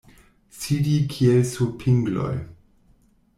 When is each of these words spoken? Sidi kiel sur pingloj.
Sidi 0.59 0.95
kiel 1.11 1.45
sur 1.51 1.69
pingloj. 1.85 2.33